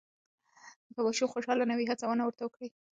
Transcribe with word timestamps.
که 0.93 0.99
ماشوم 1.05 1.31
خوشحاله 1.33 1.63
نه 1.71 1.75
وي، 1.75 1.85
هڅونه 1.91 2.21
ورته 2.25 2.41
وکړئ. 2.43 2.69